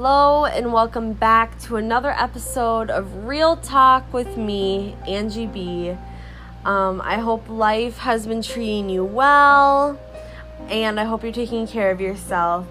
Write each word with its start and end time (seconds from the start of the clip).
Hello, 0.00 0.44
and 0.44 0.72
welcome 0.72 1.12
back 1.12 1.58
to 1.62 1.74
another 1.74 2.12
episode 2.12 2.88
of 2.88 3.24
Real 3.24 3.56
Talk 3.56 4.12
with 4.12 4.36
me, 4.36 4.94
Angie 5.08 5.48
B. 5.48 5.96
Um, 6.64 7.00
I 7.00 7.16
hope 7.16 7.48
life 7.48 7.98
has 7.98 8.24
been 8.24 8.40
treating 8.40 8.88
you 8.88 9.04
well, 9.04 9.98
and 10.68 11.00
I 11.00 11.04
hope 11.04 11.24
you're 11.24 11.32
taking 11.32 11.66
care 11.66 11.90
of 11.90 12.00
yourself. 12.00 12.64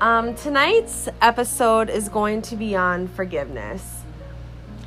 Um, 0.00 0.34
tonight's 0.34 1.06
episode 1.20 1.90
is 1.90 2.08
going 2.08 2.40
to 2.42 2.56
be 2.56 2.74
on 2.74 3.08
forgiveness. 3.08 4.00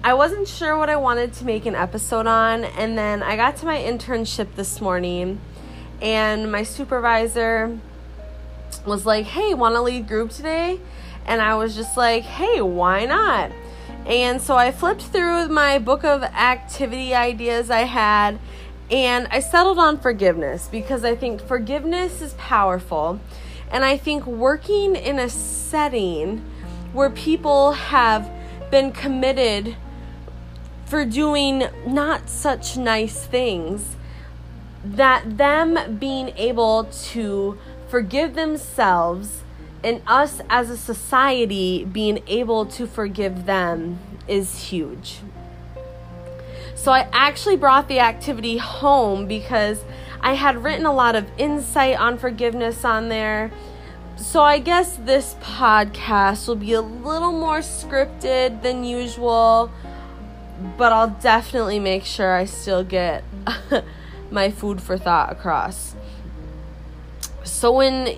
I 0.03 0.15
wasn't 0.15 0.47
sure 0.47 0.75
what 0.75 0.89
I 0.89 0.95
wanted 0.95 1.33
to 1.33 1.45
make 1.45 1.67
an 1.67 1.75
episode 1.75 2.25
on, 2.25 2.63
and 2.63 2.97
then 2.97 3.21
I 3.21 3.35
got 3.35 3.57
to 3.57 3.67
my 3.67 3.77
internship 3.77 4.55
this 4.55 4.81
morning, 4.81 5.39
and 6.01 6.51
my 6.51 6.63
supervisor 6.63 7.77
was 8.83 9.05
like, 9.05 9.27
Hey, 9.27 9.53
want 9.53 9.75
to 9.75 9.81
lead 9.81 10.07
group 10.07 10.31
today? 10.31 10.79
And 11.25 11.41
I 11.41 11.55
was 11.55 11.75
just 11.75 11.97
like, 11.97 12.23
Hey, 12.23 12.61
why 12.61 13.05
not? 13.05 13.51
And 14.05 14.39
so 14.39 14.55
I 14.55 14.71
flipped 14.71 15.01
through 15.01 15.47
my 15.47 15.79
book 15.79 16.03
of 16.03 16.21
activity 16.21 17.15
ideas 17.15 17.71
I 17.71 17.81
had, 17.81 18.37
and 18.91 19.27
I 19.31 19.39
settled 19.39 19.79
on 19.79 19.99
forgiveness 19.99 20.67
because 20.71 21.03
I 21.03 21.15
think 21.15 21.41
forgiveness 21.41 22.21
is 22.21 22.33
powerful. 22.33 23.19
And 23.71 23.83
I 23.83 23.97
think 23.97 24.27
working 24.27 24.95
in 24.95 25.17
a 25.17 25.27
setting 25.27 26.45
where 26.93 27.09
people 27.09 27.71
have 27.71 28.29
been 28.69 28.91
committed 28.91 29.75
for 30.85 31.03
doing 31.03 31.63
not 31.87 32.29
such 32.29 32.77
nice 32.77 33.25
things, 33.25 33.95
that 34.83 35.37
them 35.37 35.97
being 35.97 36.29
able 36.37 36.83
to 37.05 37.57
forgive 37.87 38.35
themselves 38.35 39.41
and 39.85 40.01
us 40.07 40.41
as 40.49 40.71
a 40.71 40.77
society 40.77 41.85
being 41.85 42.19
able 42.25 42.65
to 42.65 42.87
forgive 42.87 43.45
them 43.45 43.99
is 44.27 44.57
huge. 44.57 45.19
So 46.73 46.91
I 46.91 47.07
actually 47.13 47.55
brought 47.55 47.87
the 47.87 47.99
activity 47.99 48.57
home 48.57 49.27
because 49.27 49.83
I 50.21 50.33
had 50.33 50.63
written 50.63 50.87
a 50.87 50.91
lot 50.91 51.15
of 51.15 51.27
insight 51.37 51.99
on 51.99 52.17
forgiveness 52.17 52.83
on 52.83 53.09
there. 53.09 53.51
So 54.17 54.41
I 54.41 54.57
guess 54.57 54.95
this 54.95 55.35
podcast 55.35 56.47
will 56.47 56.55
be 56.55 56.73
a 56.73 56.81
little 56.81 57.31
more 57.31 57.59
scripted 57.59 58.63
than 58.63 58.83
usual, 58.83 59.71
but 60.77 60.91
I'll 60.91 61.15
definitely 61.21 61.79
make 61.79 62.05
sure 62.05 62.35
I 62.35 62.45
still 62.45 62.83
get 62.83 63.23
my 64.31 64.49
food 64.49 64.81
for 64.81 64.97
thought 64.97 65.31
across. 65.31 65.95
So 67.43 67.71
when 67.71 68.17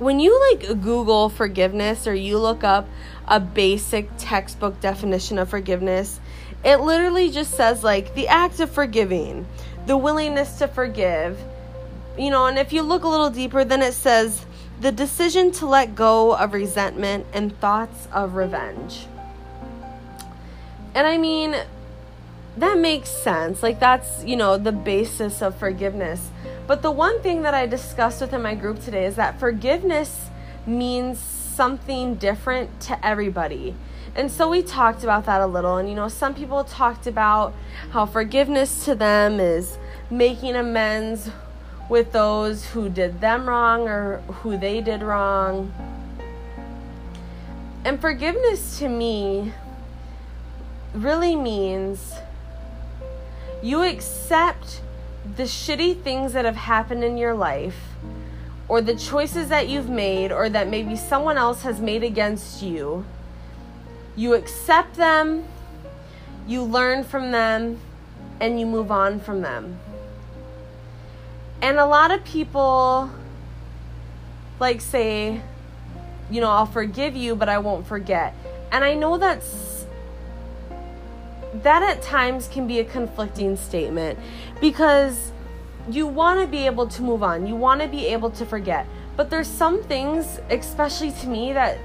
when 0.00 0.18
you 0.18 0.40
like 0.50 0.80
Google 0.80 1.28
forgiveness 1.28 2.06
or 2.06 2.14
you 2.14 2.38
look 2.38 2.64
up 2.64 2.88
a 3.28 3.38
basic 3.38 4.10
textbook 4.16 4.80
definition 4.80 5.38
of 5.38 5.50
forgiveness, 5.50 6.18
it 6.64 6.80
literally 6.80 7.30
just 7.30 7.52
says 7.52 7.84
like 7.84 8.14
the 8.14 8.26
act 8.26 8.60
of 8.60 8.70
forgiving, 8.70 9.46
the 9.86 9.96
willingness 9.96 10.58
to 10.58 10.66
forgive. 10.66 11.38
You 12.18 12.30
know, 12.30 12.46
and 12.46 12.58
if 12.58 12.72
you 12.72 12.82
look 12.82 13.04
a 13.04 13.08
little 13.08 13.30
deeper, 13.30 13.62
then 13.62 13.82
it 13.82 13.92
says 13.92 14.46
the 14.80 14.90
decision 14.90 15.52
to 15.52 15.66
let 15.66 15.94
go 15.94 16.34
of 16.34 16.54
resentment 16.54 17.26
and 17.34 17.56
thoughts 17.60 18.08
of 18.10 18.34
revenge. 18.34 19.06
And 20.94 21.06
I 21.06 21.18
mean, 21.18 21.54
that 22.56 22.78
makes 22.78 23.10
sense. 23.10 23.62
Like, 23.62 23.78
that's, 23.78 24.24
you 24.24 24.36
know, 24.36 24.56
the 24.56 24.72
basis 24.72 25.42
of 25.42 25.56
forgiveness. 25.56 26.30
But 26.70 26.82
the 26.82 26.92
one 26.92 27.20
thing 27.20 27.42
that 27.42 27.52
I 27.52 27.66
discussed 27.66 28.20
within 28.20 28.42
my 28.42 28.54
group 28.54 28.80
today 28.80 29.04
is 29.04 29.16
that 29.16 29.40
forgiveness 29.40 30.30
means 30.64 31.18
something 31.18 32.14
different 32.14 32.80
to 32.82 33.04
everybody. 33.04 33.74
And 34.14 34.30
so 34.30 34.48
we 34.48 34.62
talked 34.62 35.02
about 35.02 35.24
that 35.24 35.40
a 35.40 35.48
little. 35.48 35.78
And, 35.78 35.88
you 35.88 35.96
know, 35.96 36.06
some 36.06 36.32
people 36.32 36.62
talked 36.62 37.08
about 37.08 37.54
how 37.90 38.06
forgiveness 38.06 38.84
to 38.84 38.94
them 38.94 39.40
is 39.40 39.78
making 40.10 40.54
amends 40.54 41.32
with 41.88 42.12
those 42.12 42.66
who 42.66 42.88
did 42.88 43.20
them 43.20 43.48
wrong 43.48 43.88
or 43.88 44.18
who 44.28 44.56
they 44.56 44.80
did 44.80 45.02
wrong. 45.02 45.74
And 47.84 48.00
forgiveness 48.00 48.78
to 48.78 48.88
me 48.88 49.52
really 50.94 51.34
means 51.34 52.14
you 53.60 53.82
accept 53.82 54.82
the 55.36 55.44
shitty 55.44 56.00
things 56.02 56.32
that 56.32 56.44
have 56.44 56.56
happened 56.56 57.04
in 57.04 57.16
your 57.16 57.34
life 57.34 57.76
or 58.68 58.80
the 58.80 58.94
choices 58.94 59.48
that 59.48 59.68
you've 59.68 59.88
made 59.88 60.32
or 60.32 60.48
that 60.48 60.68
maybe 60.68 60.96
someone 60.96 61.36
else 61.36 61.62
has 61.62 61.80
made 61.80 62.02
against 62.02 62.62
you, 62.62 63.04
you 64.16 64.34
accept 64.34 64.94
them, 64.94 65.44
you 66.46 66.62
learn 66.62 67.04
from 67.04 67.32
them, 67.32 67.78
and 68.40 68.58
you 68.58 68.66
move 68.66 68.90
on 68.90 69.20
from 69.20 69.42
them. 69.42 69.78
And 71.62 71.78
a 71.78 71.86
lot 71.86 72.10
of 72.10 72.24
people 72.24 73.10
like 74.58 74.80
say, 74.80 75.40
you 76.30 76.40
know, 76.40 76.50
I'll 76.50 76.66
forgive 76.66 77.16
you, 77.16 77.34
but 77.34 77.48
I 77.48 77.58
won't 77.58 77.86
forget. 77.86 78.34
And 78.70 78.84
I 78.84 78.94
know 78.94 79.18
that's 79.18 79.44
that 81.54 81.82
at 81.82 82.02
times 82.02 82.48
can 82.48 82.66
be 82.66 82.78
a 82.80 82.84
conflicting 82.84 83.56
statement 83.56 84.18
because 84.60 85.32
you 85.90 86.06
want 86.06 86.40
to 86.40 86.46
be 86.46 86.66
able 86.66 86.86
to 86.86 87.02
move 87.02 87.22
on, 87.22 87.46
you 87.46 87.56
want 87.56 87.80
to 87.80 87.88
be 87.88 88.06
able 88.06 88.30
to 88.30 88.46
forget. 88.46 88.86
But 89.16 89.30
there's 89.30 89.48
some 89.48 89.82
things, 89.82 90.40
especially 90.50 91.10
to 91.12 91.26
me, 91.26 91.52
that 91.52 91.78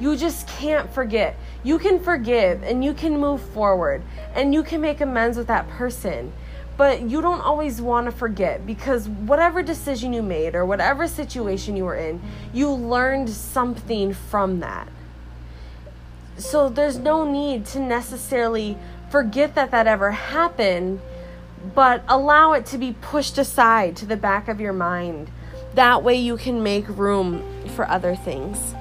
you 0.00 0.16
just 0.16 0.46
can't 0.46 0.90
forget. 0.92 1.36
You 1.64 1.78
can 1.78 1.98
forgive 1.98 2.62
and 2.62 2.84
you 2.84 2.94
can 2.94 3.18
move 3.18 3.40
forward 3.40 4.02
and 4.34 4.54
you 4.54 4.62
can 4.62 4.80
make 4.80 5.00
amends 5.00 5.36
with 5.36 5.48
that 5.48 5.68
person. 5.70 6.32
But 6.76 7.10
you 7.10 7.20
don't 7.20 7.40
always 7.40 7.82
want 7.82 8.06
to 8.06 8.12
forget 8.12 8.64
because 8.64 9.08
whatever 9.08 9.62
decision 9.62 10.12
you 10.12 10.22
made 10.22 10.54
or 10.54 10.64
whatever 10.64 11.08
situation 11.08 11.74
you 11.74 11.84
were 11.84 11.96
in, 11.96 12.20
you 12.52 12.70
learned 12.70 13.28
something 13.28 14.12
from 14.14 14.60
that. 14.60 14.88
So 16.38 16.68
there's 16.68 16.98
no 16.98 17.28
need 17.30 17.66
to 17.66 17.80
necessarily 17.80 18.78
forget 19.10 19.54
that 19.56 19.72
that 19.72 19.86
ever 19.86 20.12
happened, 20.12 21.00
but 21.74 22.04
allow 22.08 22.52
it 22.52 22.64
to 22.66 22.78
be 22.78 22.94
pushed 23.00 23.38
aside 23.38 23.96
to 23.96 24.06
the 24.06 24.16
back 24.16 24.48
of 24.48 24.60
your 24.60 24.72
mind. 24.72 25.30
That 25.74 26.02
way 26.02 26.14
you 26.14 26.36
can 26.36 26.62
make 26.62 26.88
room 26.88 27.44
for 27.74 27.88
other 27.88 28.14
things. 28.14 28.74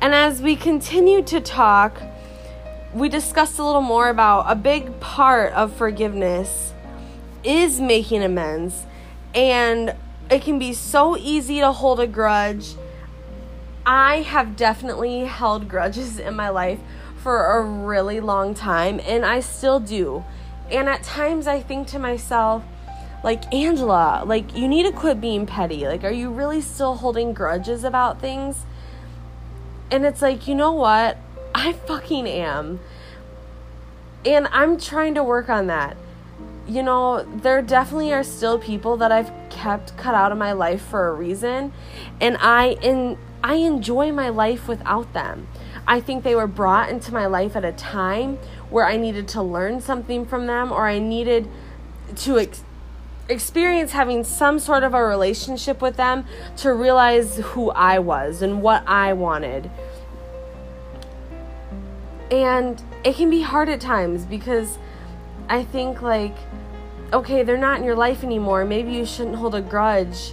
And 0.00 0.14
as 0.14 0.40
we 0.40 0.56
continued 0.56 1.26
to 1.28 1.40
talk, 1.40 2.00
we 2.94 3.08
discussed 3.08 3.58
a 3.58 3.64
little 3.64 3.82
more 3.82 4.08
about 4.08 4.44
a 4.50 4.54
big 4.54 5.00
part 5.00 5.52
of 5.52 5.74
forgiveness 5.74 6.72
is 7.42 7.80
making 7.80 8.22
amends. 8.22 8.86
And 9.34 9.94
it 10.30 10.42
can 10.42 10.58
be 10.58 10.72
so 10.72 11.16
easy 11.16 11.60
to 11.60 11.72
hold 11.72 12.00
a 12.00 12.06
grudge 12.06 12.74
I 13.84 14.22
have 14.22 14.56
definitely 14.56 15.24
held 15.24 15.68
grudges 15.68 16.18
in 16.18 16.36
my 16.36 16.48
life 16.48 16.80
for 17.16 17.58
a 17.58 17.62
really 17.62 18.20
long 18.20 18.54
time, 18.54 19.00
and 19.04 19.24
I 19.24 19.40
still 19.40 19.80
do. 19.80 20.24
And 20.70 20.88
at 20.88 21.02
times 21.02 21.46
I 21.46 21.60
think 21.60 21.88
to 21.88 21.98
myself, 21.98 22.64
like, 23.24 23.52
Angela, 23.54 24.24
like, 24.26 24.56
you 24.56 24.66
need 24.66 24.84
to 24.84 24.92
quit 24.92 25.20
being 25.20 25.46
petty. 25.46 25.86
Like, 25.86 26.02
are 26.02 26.10
you 26.10 26.30
really 26.30 26.60
still 26.60 26.96
holding 26.96 27.32
grudges 27.32 27.84
about 27.84 28.20
things? 28.20 28.64
And 29.90 30.04
it's 30.04 30.22
like, 30.22 30.48
you 30.48 30.54
know 30.54 30.72
what? 30.72 31.18
I 31.54 31.72
fucking 31.72 32.26
am. 32.26 32.80
And 34.24 34.48
I'm 34.48 34.78
trying 34.78 35.14
to 35.14 35.22
work 35.22 35.48
on 35.48 35.66
that. 35.68 35.96
You 36.66 36.82
know, 36.82 37.24
there 37.42 37.60
definitely 37.62 38.12
are 38.12 38.24
still 38.24 38.58
people 38.58 38.96
that 38.98 39.12
I've 39.12 39.30
kept 39.50 39.96
cut 39.96 40.14
out 40.14 40.32
of 40.32 40.38
my 40.38 40.52
life 40.52 40.82
for 40.82 41.08
a 41.08 41.12
reason. 41.12 41.72
And 42.20 42.36
I, 42.40 42.78
in, 42.82 43.18
I 43.42 43.54
enjoy 43.56 44.12
my 44.12 44.28
life 44.28 44.68
without 44.68 45.12
them. 45.12 45.48
I 45.86 46.00
think 46.00 46.22
they 46.22 46.34
were 46.34 46.46
brought 46.46 46.90
into 46.90 47.12
my 47.12 47.26
life 47.26 47.56
at 47.56 47.64
a 47.64 47.72
time 47.72 48.38
where 48.70 48.86
I 48.86 48.96
needed 48.96 49.26
to 49.28 49.42
learn 49.42 49.80
something 49.80 50.24
from 50.24 50.46
them 50.46 50.70
or 50.70 50.86
I 50.86 50.98
needed 50.98 51.48
to 52.16 52.38
ex- 52.38 52.62
experience 53.28 53.92
having 53.92 54.22
some 54.22 54.58
sort 54.58 54.84
of 54.84 54.94
a 54.94 55.02
relationship 55.02 55.82
with 55.82 55.96
them 55.96 56.24
to 56.58 56.72
realize 56.72 57.38
who 57.38 57.70
I 57.70 57.98
was 57.98 58.42
and 58.42 58.62
what 58.62 58.86
I 58.86 59.12
wanted. 59.12 59.70
And 62.30 62.80
it 63.04 63.16
can 63.16 63.28
be 63.28 63.42
hard 63.42 63.68
at 63.68 63.80
times 63.80 64.24
because 64.24 64.78
I 65.48 65.64
think, 65.64 66.00
like, 66.00 66.36
okay, 67.12 67.42
they're 67.42 67.58
not 67.58 67.78
in 67.78 67.84
your 67.84 67.96
life 67.96 68.22
anymore. 68.22 68.64
Maybe 68.64 68.92
you 68.92 69.04
shouldn't 69.04 69.36
hold 69.36 69.54
a 69.54 69.60
grudge 69.60 70.32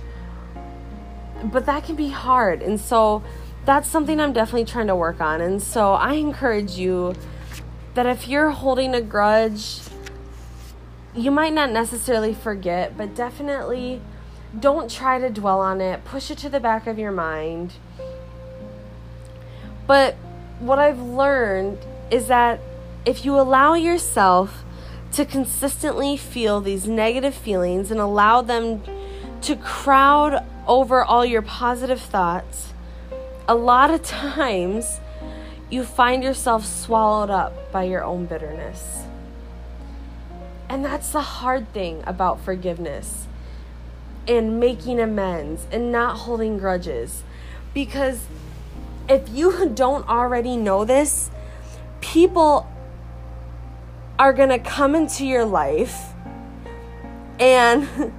but 1.44 1.66
that 1.66 1.84
can 1.84 1.96
be 1.96 2.10
hard. 2.10 2.62
And 2.62 2.80
so 2.80 3.24
that's 3.66 3.88
something 3.88 4.20
I'm 4.20 4.34
definitely 4.34 4.66
trying 4.66 4.88
to 4.88 4.96
work 4.96 5.22
on. 5.22 5.42
And 5.42 5.62
so 5.62 5.94
I 5.94 6.14
encourage 6.14 6.72
you 6.72 7.16
that 7.94 8.06
if 8.06 8.28
you're 8.28 8.52
holding 8.52 8.94
a 8.96 9.02
grudge, 9.02 9.82
you 11.16 11.32
might 11.32 11.54
not 11.54 11.72
necessarily 11.72 12.34
forget, 12.34 12.98
but 12.98 13.16
definitely 13.16 14.02
don't 14.58 14.90
try 14.90 15.20
to 15.20 15.30
dwell 15.30 15.60
on 15.60 15.82
it, 15.82 16.04
push 16.06 16.32
it 16.32 16.38
to 16.40 16.50
the 16.50 16.60
back 16.60 16.88
of 16.88 16.98
your 16.98 17.12
mind. 17.12 17.74
But 19.86 20.16
what 20.60 20.80
I've 20.80 21.00
learned 21.00 21.78
is 22.12 22.28
that 22.28 22.60
if 23.06 23.26
you 23.26 23.40
allow 23.40 23.74
yourself 23.74 24.64
to 25.14 25.26
consistently 25.26 26.18
feel 26.18 26.62
these 26.62 26.88
negative 26.88 27.34
feelings 27.34 27.92
and 27.92 28.00
allow 28.00 28.42
them 28.42 28.84
to 29.44 29.56
crowd 29.56 30.46
over 30.68 31.04
all 31.04 31.26
your 31.26 31.42
positive 31.42 32.00
thoughts, 32.00 32.74
a 33.48 33.56
lot 33.56 33.92
of 33.92 34.04
times 34.04 35.00
you 35.70 35.84
find 35.84 36.24
yourself 36.24 36.66
swallowed 36.66 37.30
up 37.30 37.72
by 37.72 37.84
your 37.84 38.04
own 38.04 38.26
bitterness. 38.26 39.04
And 40.68 40.86
that's 40.86 41.12
the 41.12 41.22
hard 41.22 41.72
thing 41.74 42.04
about 42.06 42.40
forgiveness 42.42 43.28
and 44.28 44.60
making 44.60 45.00
amends 45.00 45.66
and 45.72 45.92
not 45.92 46.18
holding 46.18 46.58
grudges. 46.58 47.24
Because 47.74 48.26
if 49.08 49.28
you 49.30 49.70
don't 49.74 50.08
already 50.08 50.56
know 50.56 50.86
this, 50.86 51.32
people 52.02 52.68
are 54.18 54.34
going 54.34 54.50
to 54.50 54.60
come 54.60 54.96
into 54.96 55.26
your 55.26 55.46
life 55.46 56.14
and 57.40 58.14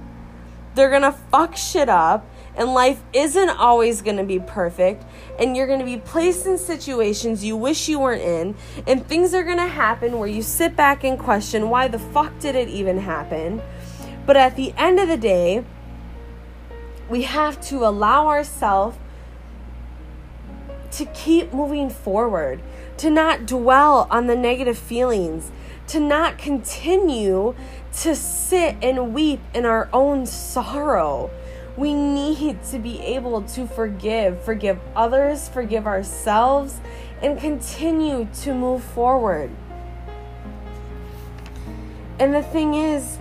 they're 0.75 0.89
going 0.89 1.01
to 1.01 1.11
fuck 1.11 1.55
shit 1.55 1.89
up 1.89 2.25
and 2.55 2.73
life 2.73 3.01
isn't 3.13 3.49
always 3.49 4.01
going 4.01 4.17
to 4.17 4.23
be 4.23 4.39
perfect 4.39 5.03
and 5.39 5.55
you're 5.55 5.67
going 5.67 5.79
to 5.79 5.85
be 5.85 5.97
placed 5.97 6.45
in 6.45 6.57
situations 6.57 7.43
you 7.43 7.55
wish 7.55 7.87
you 7.87 7.99
weren't 7.99 8.21
in 8.21 8.55
and 8.87 9.05
things 9.07 9.33
are 9.33 9.43
going 9.43 9.57
to 9.57 9.67
happen 9.67 10.17
where 10.19 10.27
you 10.27 10.41
sit 10.41 10.75
back 10.75 11.03
and 11.03 11.17
question 11.17 11.69
why 11.69 11.87
the 11.87 11.99
fuck 11.99 12.37
did 12.39 12.55
it 12.55 12.67
even 12.67 12.97
happen. 12.97 13.61
But 14.25 14.37
at 14.37 14.55
the 14.55 14.73
end 14.77 14.99
of 14.99 15.07
the 15.07 15.17
day 15.17 15.63
we 17.09 17.23
have 17.23 17.59
to 17.61 17.85
allow 17.85 18.27
ourselves 18.27 18.97
to 20.91 21.05
keep 21.07 21.53
moving 21.53 21.89
forward 21.89 22.61
to 22.97 23.09
not 23.09 23.45
dwell 23.45 24.07
on 24.11 24.27
the 24.27 24.35
negative 24.35 24.77
feelings 24.77 25.51
to 25.91 25.99
not 25.99 26.37
continue 26.37 27.53
to 27.91 28.15
sit 28.15 28.77
and 28.81 29.13
weep 29.13 29.41
in 29.53 29.65
our 29.65 29.89
own 29.91 30.25
sorrow. 30.25 31.29
We 31.75 31.93
need 31.93 32.63
to 32.65 32.79
be 32.79 33.01
able 33.01 33.41
to 33.41 33.67
forgive, 33.67 34.41
forgive 34.41 34.79
others, 34.95 35.49
forgive 35.49 35.87
ourselves, 35.87 36.79
and 37.21 37.37
continue 37.37 38.25
to 38.43 38.53
move 38.53 38.81
forward. 38.81 39.51
And 42.19 42.33
the 42.33 42.43
thing 42.43 42.73
is, 42.73 43.19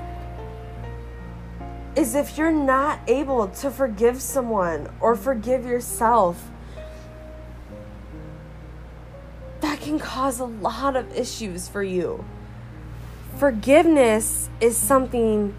is 1.96 2.14
if 2.14 2.38
you're 2.38 2.52
not 2.52 3.00
able 3.08 3.48
to 3.48 3.70
forgive 3.72 4.22
someone 4.22 4.88
or 5.00 5.16
forgive 5.16 5.66
yourself, 5.66 6.52
that 9.60 9.80
can 9.80 9.98
cause 9.98 10.38
a 10.38 10.44
lot 10.44 10.94
of 10.94 11.12
issues 11.16 11.66
for 11.66 11.82
you 11.82 12.24
forgiveness 13.40 14.50
is 14.60 14.76
something 14.76 15.54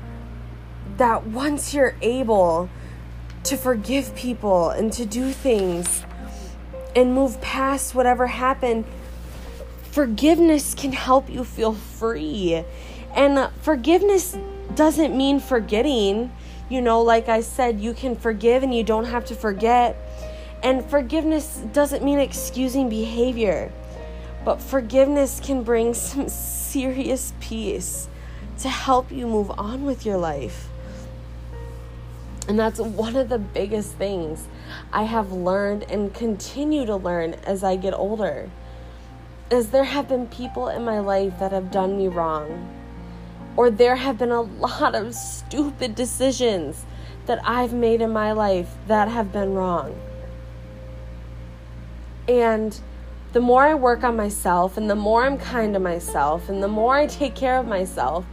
that 0.98 1.26
once 1.26 1.74
you're 1.74 1.96
able 2.04 2.70
to 3.44 3.58
forgive 3.58 4.14
people 4.14 4.70
and 4.70 4.94
to 4.94 5.04
do 5.04 5.32
things 5.32 6.06
and 6.96 7.16
move 7.16 7.42
past 7.42 7.96
whatever 7.96 8.28
happened, 8.28 8.86
forgiveness 9.82 10.76
can 10.76 10.92
help 10.92 11.28
you 11.28 11.44
feel 11.44 11.74
free. 11.74 12.64
And 13.16 13.40
uh, 13.40 13.50
forgiveness 13.64 14.38
doesn't 14.76 15.18
mean 15.18 15.40
forgetting. 15.40 16.32
You 16.70 16.82
know, 16.82 17.02
like 17.02 17.30
I 17.30 17.42
said, 17.42 17.82
you 17.82 17.96
can 17.96 18.16
forgive 18.16 18.62
and 18.62 18.76
you 18.76 18.84
don't 18.84 19.06
have 19.06 19.26
to 19.26 19.34
forget. 19.34 19.98
And 20.62 20.86
forgiveness 20.86 21.64
doesn't 21.74 22.04
mean 22.04 22.20
excusing 22.20 22.90
behavior. 22.90 23.72
But 24.46 24.62
forgiveness 24.62 25.42
can 25.44 25.64
bring 25.64 25.94
some 25.96 26.30
serious 26.72 27.34
peace 27.42 28.08
to 28.60 28.70
help 28.70 29.12
you 29.12 29.28
move 29.28 29.52
on 29.58 29.84
with 29.84 30.06
your 30.06 30.18
life. 30.18 30.70
And 32.48 32.58
that's 32.58 32.80
one 32.80 33.16
of 33.16 33.30
the 33.30 33.40
biggest 33.40 33.96
things 33.96 34.48
I 34.94 35.04
have 35.04 35.32
learned 35.32 35.84
and 35.84 36.14
continue 36.14 36.86
to 36.86 36.96
learn 36.96 37.34
as 37.46 37.64
I 37.64 37.76
get 37.76 37.94
older. 37.94 38.50
Is 39.50 39.72
there 39.72 39.84
have 39.84 40.08
been 40.08 40.28
people 40.28 40.70
in 40.70 40.86
my 40.86 41.00
life 41.00 41.40
that 41.40 41.52
have 41.52 41.72
done 41.72 41.98
me 41.98 42.08
wrong. 42.08 42.70
Or 43.58 43.70
there 43.70 43.98
have 43.98 44.18
been 44.18 44.32
a 44.32 44.42
lot 44.42 44.96
of 44.96 45.14
stupid 45.14 45.94
decisions 45.94 46.86
that 47.26 47.40
I've 47.44 47.74
made 47.74 48.02
in 48.02 48.12
my 48.12 48.32
life 48.32 48.70
that 48.88 49.10
have 49.10 49.34
been 49.34 49.54
wrong. 49.54 50.00
And 52.30 52.80
the 53.34 53.40
more 53.40 53.64
I 53.64 53.74
work 53.74 54.04
on 54.04 54.16
myself 54.16 54.78
and 54.78 54.90
the 54.90 54.96
more 54.96 55.24
I'm 55.26 55.38
kind 55.38 55.74
to 55.74 55.80
myself 55.80 56.50
and 56.50 56.62
the 56.62 56.68
more 56.68 56.96
I 56.96 57.08
take 57.08 57.34
care 57.34 57.58
of 57.58 57.68
myself, 57.68 58.26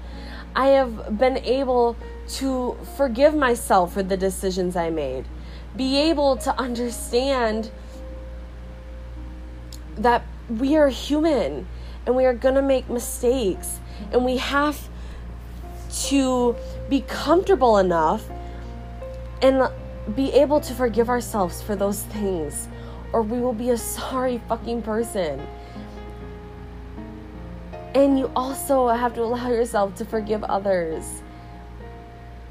I 0.56 0.68
have 0.68 1.18
been 1.18 1.38
able 1.38 1.96
to 2.28 2.76
forgive 2.96 3.34
myself 3.34 3.94
for 3.94 4.02
the 4.02 4.16
decisions 4.16 4.74
I 4.76 4.90
made. 4.90 5.26
Be 5.76 5.98
able 5.98 6.36
to 6.38 6.58
understand 6.58 7.70
that 9.96 10.24
we 10.48 10.76
are 10.76 10.88
human 10.88 11.66
and 12.06 12.16
we 12.16 12.24
are 12.24 12.34
going 12.34 12.54
to 12.54 12.62
make 12.62 12.88
mistakes 12.90 13.78
and 14.12 14.24
we 14.24 14.38
have 14.38 14.88
to 16.06 16.56
be 16.88 17.02
comfortable 17.02 17.78
enough 17.78 18.28
and 19.42 19.68
be 20.14 20.32
able 20.32 20.60
to 20.60 20.74
forgive 20.74 21.08
ourselves 21.08 21.62
for 21.62 21.76
those 21.76 22.02
things 22.04 22.68
or 23.12 23.22
we 23.22 23.40
will 23.40 23.52
be 23.52 23.70
a 23.70 23.78
sorry 23.78 24.40
fucking 24.48 24.82
person. 24.82 25.46
And 27.94 28.18
you 28.18 28.30
also 28.36 28.88
have 28.88 29.14
to 29.14 29.22
allow 29.22 29.48
yourself 29.48 29.94
to 29.96 30.04
forgive 30.04 30.44
others. 30.44 31.22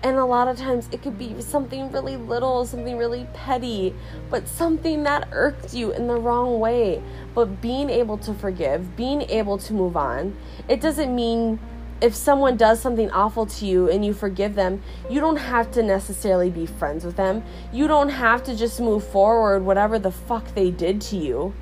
And 0.03 0.17
a 0.17 0.25
lot 0.25 0.47
of 0.47 0.57
times 0.57 0.87
it 0.91 1.01
could 1.01 1.17
be 1.17 1.41
something 1.41 1.91
really 1.91 2.17
little, 2.17 2.65
something 2.65 2.97
really 2.97 3.27
petty, 3.33 3.95
but 4.29 4.47
something 4.47 5.03
that 5.03 5.27
irked 5.31 5.73
you 5.73 5.91
in 5.91 6.07
the 6.07 6.15
wrong 6.15 6.59
way. 6.59 7.01
But 7.33 7.61
being 7.61 7.89
able 7.89 8.17
to 8.19 8.33
forgive, 8.33 8.95
being 8.95 9.23
able 9.23 9.57
to 9.59 9.73
move 9.73 9.97
on, 9.97 10.35
it 10.67 10.81
doesn't 10.81 11.15
mean 11.15 11.59
if 11.99 12.13
someone 12.13 12.57
does 12.57 12.79
something 12.79 13.09
awful 13.11 13.45
to 13.47 13.65
you 13.65 13.89
and 13.89 14.05
you 14.05 14.13
forgive 14.13 14.55
them, 14.55 14.81
you 15.09 15.19
don't 15.19 15.37
have 15.37 15.71
to 15.71 15.81
necessarily 15.81 16.49
be 16.49 16.65
friends 16.65 17.03
with 17.03 17.15
them. 17.15 17.43
You 17.73 17.87
don't 17.87 18.09
have 18.09 18.43
to 18.43 18.55
just 18.55 18.79
move 18.79 19.05
forward, 19.07 19.63
whatever 19.65 19.97
the 19.97 20.11
fuck 20.11 20.53
they 20.53 20.69
did 20.69 21.01
to 21.01 21.17
you. 21.17 21.53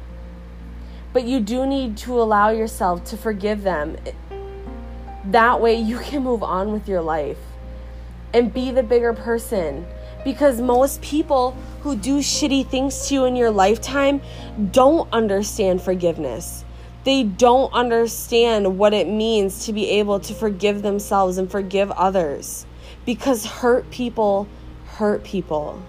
But 1.13 1.23
you 1.23 1.39
do 1.39 1.65
need 1.65 1.95
to 1.99 2.21
allow 2.21 2.49
yourself 2.49 3.05
to 3.05 3.17
forgive 3.17 3.63
them. 3.63 3.95
That 5.25 5.61
way 5.61 5.75
you 5.75 5.99
can 5.99 6.23
move 6.23 6.43
on 6.43 6.73
with 6.73 6.89
your 6.89 7.01
life 7.01 7.39
and 8.33 8.53
be 8.53 8.71
the 8.71 8.83
bigger 8.83 9.13
person. 9.13 9.87
Because 10.25 10.59
most 10.59 11.01
people 11.01 11.55
who 11.81 11.95
do 11.95 12.17
shitty 12.17 12.67
things 12.67 13.07
to 13.07 13.13
you 13.13 13.25
in 13.25 13.35
your 13.37 13.51
lifetime 13.51 14.19
don't 14.71 15.07
understand 15.13 15.81
forgiveness 15.81 16.64
they 17.05 17.23
don't 17.23 17.71
understand 17.71 18.79
what 18.79 18.93
it 18.93 19.07
means 19.07 19.65
to 19.67 19.73
be 19.73 19.89
able 19.91 20.19
to 20.19 20.33
forgive 20.33 20.81
themselves 20.81 21.37
and 21.37 21.49
forgive 21.49 21.91
others 21.91 22.65
because 23.05 23.45
hurt 23.45 23.89
people 23.91 24.47
hurt 24.87 25.23
people. 25.23 25.81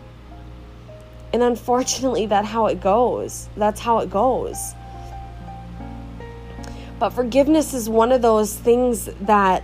And 1.32 1.42
unfortunately, 1.42 2.26
that's 2.26 2.48
how 2.48 2.66
it 2.66 2.80
goes. 2.80 3.48
That's 3.56 3.80
how 3.80 3.98
it 3.98 4.10
goes. 4.10 4.74
But 6.98 7.10
forgiveness 7.10 7.74
is 7.74 7.88
one 7.88 8.12
of 8.12 8.22
those 8.22 8.54
things 8.54 9.06
that 9.22 9.62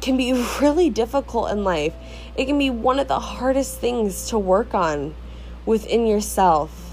can 0.00 0.16
be 0.16 0.32
really 0.60 0.88
difficult 0.88 1.50
in 1.50 1.64
life. 1.64 1.94
It 2.36 2.46
can 2.46 2.58
be 2.58 2.70
one 2.70 3.00
of 3.00 3.08
the 3.08 3.20
hardest 3.20 3.78
things 3.80 4.28
to 4.28 4.38
work 4.38 4.72
on 4.72 5.14
within 5.66 6.06
yourself. 6.06 6.83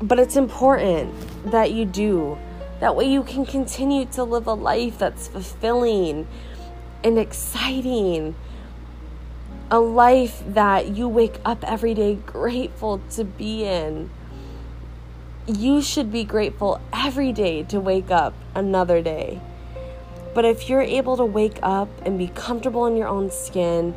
But 0.00 0.18
it's 0.18 0.36
important 0.36 1.14
that 1.50 1.72
you 1.72 1.84
do. 1.86 2.38
That 2.80 2.94
way 2.94 3.10
you 3.10 3.22
can 3.22 3.46
continue 3.46 4.04
to 4.06 4.24
live 4.24 4.46
a 4.46 4.52
life 4.52 4.98
that's 4.98 5.28
fulfilling 5.28 6.26
and 7.02 7.18
exciting. 7.18 8.34
A 9.70 9.80
life 9.80 10.42
that 10.46 10.88
you 10.88 11.08
wake 11.08 11.40
up 11.44 11.64
every 11.64 11.94
day 11.94 12.16
grateful 12.16 13.00
to 13.12 13.24
be 13.24 13.64
in. 13.64 14.10
You 15.46 15.80
should 15.80 16.12
be 16.12 16.24
grateful 16.24 16.80
every 16.92 17.32
day 17.32 17.62
to 17.64 17.80
wake 17.80 18.10
up 18.10 18.34
another 18.54 19.00
day. 19.00 19.40
But 20.36 20.44
if 20.44 20.68
you're 20.68 20.82
able 20.82 21.16
to 21.16 21.24
wake 21.24 21.58
up 21.62 21.88
and 22.04 22.18
be 22.18 22.28
comfortable 22.28 22.84
in 22.84 22.94
your 22.94 23.08
own 23.08 23.30
skin 23.30 23.94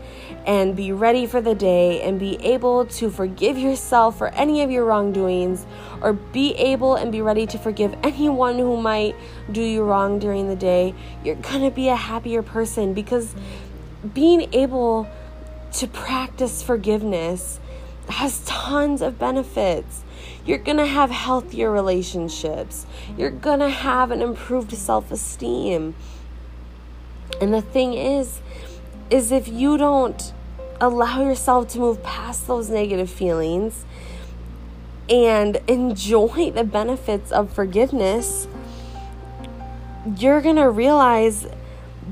and 0.47 0.73
be 0.73 0.93
ready 0.93 1.25
for 1.25 1.41
the 1.41 1.53
day 1.53 2.01
and 2.01 2.17
be 2.17 2.37
able 2.41 2.85
to 2.85 3.09
forgive 3.09 3.57
yourself 3.57 4.17
for 4.17 4.29
any 4.29 4.61
of 4.61 4.71
your 4.71 4.85
wrongdoings 4.85 5.65
or 6.01 6.13
be 6.13 6.55
able 6.55 6.95
and 6.95 7.11
be 7.11 7.21
ready 7.21 7.45
to 7.47 7.57
forgive 7.57 7.93
anyone 8.03 8.57
who 8.57 8.77
might 8.77 9.17
do 9.51 9.61
you 9.61 9.83
wrong 9.83 10.17
during 10.17 10.47
the 10.47 10.55
day, 10.55 10.95
you're 11.25 11.35
going 11.35 11.61
to 11.61 11.71
be 11.71 11.89
a 11.89 11.95
happier 11.97 12.41
person 12.41 12.93
because 12.93 13.35
being 14.13 14.47
able 14.53 15.09
to 15.73 15.87
practice 15.87 16.63
forgiveness 16.63 17.59
has 18.07 18.45
tons 18.45 19.01
of 19.01 19.19
benefits. 19.19 20.03
You're 20.45 20.57
gonna 20.57 20.85
have 20.85 21.11
healthier 21.11 21.69
relationships. 21.69 22.85
You're 23.17 23.29
gonna 23.29 23.69
have 23.69 24.09
an 24.09 24.21
improved 24.21 24.71
self 24.75 25.11
esteem. 25.11 25.95
And 27.41 27.53
the 27.53 27.61
thing 27.61 27.93
is, 27.93 28.41
is 29.09 29.31
if 29.31 29.47
you 29.47 29.77
don't 29.77 30.33
allow 30.81 31.21
yourself 31.21 31.67
to 31.69 31.79
move 31.79 32.03
past 32.03 32.47
those 32.47 32.69
negative 32.69 33.09
feelings 33.09 33.85
and 35.09 35.57
enjoy 35.67 36.51
the 36.51 36.63
benefits 36.63 37.31
of 37.31 37.51
forgiveness, 37.51 38.47
you're 40.17 40.41
going 40.41 40.55
to 40.55 40.69
realize 40.69 41.47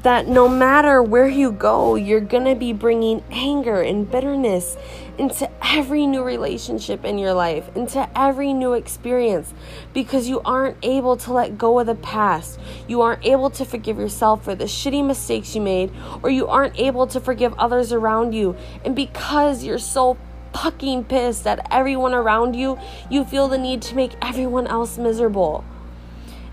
that 0.04 0.28
no 0.28 0.48
matter 0.48 1.02
where 1.02 1.28
you 1.28 1.52
go, 1.52 1.96
you're 1.96 2.20
going 2.20 2.46
to 2.46 2.56
be 2.56 2.74
bringing 2.74 3.24
anger 3.32 3.82
and 3.82 4.10
bitterness 4.10 4.78
into 5.18 5.50
every 5.66 6.06
new 6.06 6.24
relationship 6.24 7.04
in 7.04 7.18
your 7.18 7.34
life, 7.34 7.70
into 7.76 8.08
every 8.18 8.54
new 8.54 8.74
experience, 8.74 9.54
because 9.94 10.30
you 10.30 10.42
aren't 10.42 10.78
able 10.84 11.18
to 11.18 11.34
let 11.34 11.58
go 11.58 11.80
of 11.80 11.88
the 11.88 11.96
past. 11.96 12.60
You 12.88 13.02
aren't 13.02 13.26
able 13.26 13.50
to 13.52 13.66
forgive 13.66 13.98
yourself 13.98 14.44
for 14.44 14.56
the 14.56 14.66
shitty 14.66 15.06
mistakes 15.06 15.56
you 15.56 15.62
made, 15.62 15.92
or 16.24 16.30
you 16.30 16.48
aren't 16.48 16.80
able 16.80 17.08
to 17.08 17.20
forgive 17.20 17.54
others 17.58 17.92
around 17.92 18.34
you. 18.34 18.56
And 18.86 18.96
because 18.96 19.64
you're 19.64 19.80
so 19.80 20.18
fucking 20.54 21.06
pissed 21.06 21.46
at 21.46 21.68
everyone 21.72 22.14
around 22.14 22.56
you, 22.56 22.80
you 23.10 23.24
feel 23.24 23.48
the 23.48 23.58
need 23.58 23.82
to 23.84 23.96
make 23.96 24.14
everyone 24.22 24.68
else 24.68 24.98
miserable. 24.98 25.64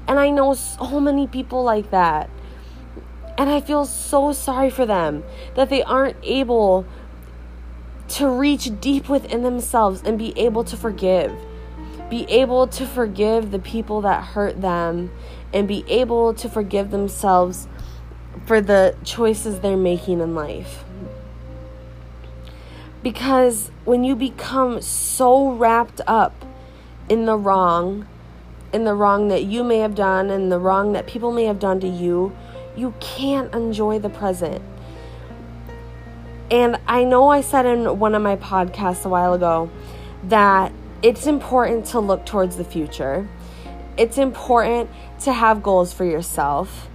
And 0.07 0.19
I 0.19 0.31
know 0.31 0.55
so 0.55 1.01
many 1.01 1.27
people 1.27 1.63
like 1.63 1.91
that. 1.91 2.29
And 3.37 3.51
I 3.51 3.61
feel 3.61 3.85
so 3.85 4.33
sorry 4.33 4.71
for 4.71 4.87
them 4.87 5.25
that 5.57 5.69
they 5.69 5.83
aren't 5.83 6.17
able 6.23 6.87
to 8.09 8.29
reach 8.29 8.71
deep 8.81 9.09
within 9.09 9.43
themselves 9.43 10.03
and 10.05 10.19
be 10.19 10.39
able 10.39 10.65
to 10.65 10.77
forgive. 10.77 11.33
Be 12.11 12.25
able 12.29 12.67
to 12.69 12.87
forgive 12.87 13.51
the 13.51 13.59
people 13.59 14.03
that 14.03 14.23
hurt 14.23 14.61
them 14.61 15.11
and 15.53 15.67
be 15.67 15.85
able 15.89 16.35
to 16.35 16.49
forgive 16.49 16.91
themselves 16.91 17.67
for 18.47 18.61
the 18.61 18.97
choices 19.05 19.61
they're 19.61 19.77
making 19.77 20.21
in 20.21 20.35
life. 20.35 20.85
Because 23.03 23.71
when 23.85 24.05
you 24.05 24.17
become 24.17 24.81
so 24.81 25.53
wrapped 25.53 26.01
up 26.07 26.45
in 27.09 27.27
the 27.27 27.37
wrong, 27.37 28.07
in 28.73 28.85
the 28.85 28.95
wrong 28.95 29.29
that 29.29 29.45
you 29.45 29.63
may 29.63 29.79
have 29.79 29.95
done 29.95 30.31
and 30.31 30.51
the 30.51 30.59
wrong 30.59 30.93
that 30.93 31.07
people 31.07 31.31
may 31.31 31.45
have 31.45 31.59
done 31.59 31.81
to 31.81 31.89
you, 31.89 32.35
you 32.77 32.95
can't 33.01 33.55
enjoy 33.55 33.99
the 33.99 34.09
present. 34.09 34.63
And 36.51 36.79
I 36.87 37.05
know 37.05 37.29
I 37.29 37.41
said 37.41 37.67
in 37.67 37.99
one 37.99 38.15
of 38.15 38.23
my 38.23 38.37
podcasts 38.37 39.05
a 39.05 39.09
while 39.09 39.35
ago 39.35 39.71
that 40.25 40.73
it's 41.03 41.27
important 41.27 41.87
to 41.87 42.01
look 42.01 42.27
towards 42.27 42.57
the 42.57 42.65
future. 42.65 43.29
It's 43.97 44.19
important 44.19 44.91
to 45.21 45.33
have 45.33 45.63
goals 45.63 45.93
for 45.93 46.05
yourself. 46.05 46.89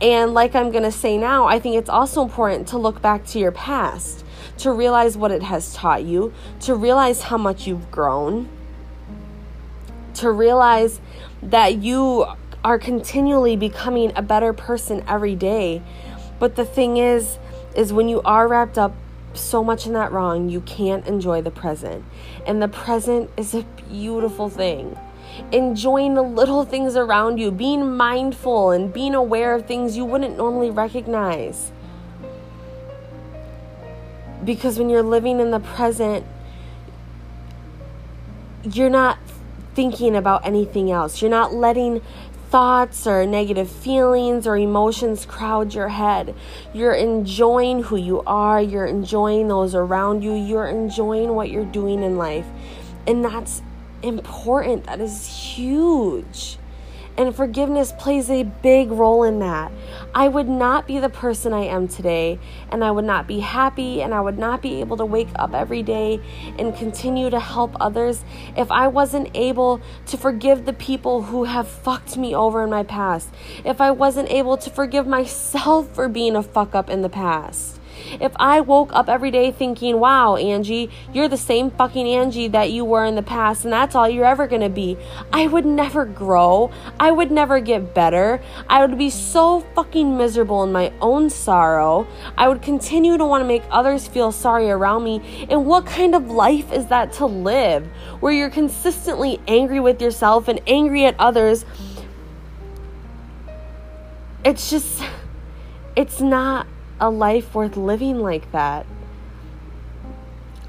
And 0.00 0.34
like 0.34 0.54
I'm 0.54 0.70
going 0.70 0.82
to 0.82 0.92
say 0.92 1.16
now, 1.16 1.46
I 1.46 1.58
think 1.58 1.76
it's 1.76 1.88
also 1.88 2.22
important 2.22 2.68
to 2.68 2.78
look 2.78 3.00
back 3.00 3.24
to 3.26 3.38
your 3.38 3.52
past, 3.52 4.24
to 4.58 4.70
realize 4.72 5.16
what 5.16 5.30
it 5.30 5.42
has 5.42 5.72
taught 5.72 6.04
you, 6.04 6.32
to 6.60 6.74
realize 6.74 7.22
how 7.22 7.38
much 7.38 7.66
you've 7.66 7.90
grown, 7.90 8.48
to 10.14 10.30
realize 10.30 11.00
that 11.42 11.78
you 11.78 12.26
are 12.64 12.78
continually 12.78 13.56
becoming 13.56 14.12
a 14.16 14.22
better 14.22 14.52
person 14.52 15.04
every 15.08 15.34
day. 15.34 15.82
But 16.38 16.56
the 16.56 16.64
thing 16.64 16.96
is, 16.96 17.38
is 17.76 17.92
when 17.92 18.08
you 18.08 18.22
are 18.22 18.48
wrapped 18.48 18.78
up 18.78 18.94
so 19.34 19.62
much 19.62 19.86
in 19.86 19.92
that 19.92 20.10
wrong, 20.10 20.48
you 20.48 20.62
can't 20.62 21.06
enjoy 21.06 21.42
the 21.42 21.50
present. 21.50 22.04
And 22.46 22.62
the 22.62 22.68
present 22.68 23.30
is 23.36 23.54
a 23.54 23.62
beautiful 23.88 24.48
thing. 24.48 24.98
Enjoying 25.52 26.14
the 26.14 26.22
little 26.22 26.64
things 26.64 26.96
around 26.96 27.38
you, 27.38 27.50
being 27.50 27.96
mindful 27.96 28.70
and 28.70 28.92
being 28.92 29.14
aware 29.14 29.54
of 29.54 29.66
things 29.66 29.96
you 29.96 30.04
wouldn't 30.04 30.36
normally 30.36 30.70
recognize. 30.70 31.70
Because 34.44 34.78
when 34.78 34.88
you're 34.88 35.02
living 35.02 35.38
in 35.40 35.50
the 35.50 35.60
present, 35.60 36.24
you're 38.62 38.90
not 38.90 39.18
thinking 39.74 40.16
about 40.16 40.46
anything 40.46 40.90
else. 40.90 41.20
You're 41.20 41.30
not 41.30 41.52
letting 41.52 42.00
thoughts 42.56 43.06
or 43.06 43.26
negative 43.26 43.70
feelings 43.70 44.46
or 44.46 44.56
emotions 44.56 45.26
crowd 45.26 45.74
your 45.74 45.88
head. 45.88 46.34
You're 46.72 46.94
enjoying 46.94 47.82
who 47.82 47.96
you 47.96 48.22
are, 48.26 48.62
you're 48.62 48.86
enjoying 48.86 49.48
those 49.48 49.74
around 49.74 50.24
you, 50.24 50.32
you're 50.32 50.66
enjoying 50.66 51.34
what 51.34 51.50
you're 51.50 51.66
doing 51.66 52.02
in 52.02 52.16
life. 52.16 52.46
And 53.06 53.22
that's 53.22 53.60
important, 54.02 54.84
that 54.84 55.02
is 55.02 55.26
huge. 55.26 56.56
And 57.18 57.34
forgiveness 57.34 57.92
plays 57.98 58.28
a 58.28 58.42
big 58.42 58.90
role 58.90 59.24
in 59.24 59.38
that. 59.38 59.72
I 60.14 60.28
would 60.28 60.48
not 60.48 60.86
be 60.86 60.98
the 60.98 61.08
person 61.08 61.52
I 61.52 61.64
am 61.64 61.88
today, 61.88 62.38
and 62.70 62.84
I 62.84 62.90
would 62.90 63.04
not 63.04 63.26
be 63.26 63.40
happy, 63.40 64.02
and 64.02 64.12
I 64.12 64.20
would 64.20 64.38
not 64.38 64.60
be 64.60 64.80
able 64.80 64.98
to 64.98 65.04
wake 65.04 65.30
up 65.36 65.54
every 65.54 65.82
day 65.82 66.20
and 66.58 66.76
continue 66.76 67.30
to 67.30 67.40
help 67.40 67.74
others 67.80 68.22
if 68.56 68.70
I 68.70 68.88
wasn't 68.88 69.30
able 69.34 69.80
to 70.06 70.16
forgive 70.16 70.66
the 70.66 70.72
people 70.72 71.22
who 71.22 71.44
have 71.44 71.66
fucked 71.66 72.16
me 72.16 72.34
over 72.34 72.64
in 72.64 72.70
my 72.70 72.82
past. 72.82 73.30
If 73.64 73.80
I 73.80 73.90
wasn't 73.90 74.30
able 74.30 74.56
to 74.58 74.70
forgive 74.70 75.06
myself 75.06 75.94
for 75.94 76.08
being 76.08 76.36
a 76.36 76.42
fuck 76.42 76.74
up 76.74 76.90
in 76.90 77.02
the 77.02 77.08
past 77.08 77.75
if 78.20 78.32
I 78.36 78.60
woke 78.60 78.92
up 78.92 79.08
every 79.08 79.30
day 79.30 79.50
thinking, 79.50 80.00
wow, 80.00 80.36
Angie, 80.36 80.90
you're 81.12 81.28
the 81.28 81.36
same 81.36 81.70
fucking 81.70 82.06
Angie 82.06 82.48
that 82.48 82.70
you 82.70 82.84
were 82.84 83.04
in 83.04 83.14
the 83.14 83.22
past, 83.22 83.64
and 83.64 83.72
that's 83.72 83.94
all 83.94 84.08
you're 84.08 84.24
ever 84.24 84.46
gonna 84.46 84.68
be, 84.68 84.96
I 85.32 85.46
would 85.46 85.66
never 85.66 86.04
grow. 86.04 86.70
I 86.98 87.10
would 87.10 87.30
never 87.30 87.60
get 87.60 87.94
better. 87.94 88.40
I 88.68 88.84
would 88.84 88.98
be 88.98 89.10
so 89.10 89.60
fucking 89.74 90.16
miserable 90.16 90.62
in 90.62 90.72
my 90.72 90.92
own 91.00 91.30
sorrow. 91.30 92.06
I 92.36 92.48
would 92.48 92.62
continue 92.62 93.16
to 93.16 93.24
want 93.24 93.42
to 93.42 93.46
make 93.46 93.62
others 93.70 94.08
feel 94.08 94.32
sorry 94.32 94.70
around 94.70 95.04
me. 95.04 95.46
And 95.50 95.66
what 95.66 95.86
kind 95.86 96.14
of 96.14 96.30
life 96.30 96.72
is 96.72 96.86
that 96.86 97.12
to 97.14 97.26
live 97.26 97.86
where 98.20 98.32
you're 98.32 98.50
consistently 98.50 99.40
angry 99.46 99.80
with 99.80 100.00
yourself 100.00 100.48
and 100.48 100.60
angry 100.66 101.04
at 101.04 101.18
others? 101.18 101.64
It's 104.44 104.70
just, 104.70 105.02
it's 105.96 106.20
not 106.20 106.66
a 107.00 107.10
life 107.10 107.54
worth 107.54 107.76
living 107.76 108.20
like 108.20 108.50
that. 108.52 108.86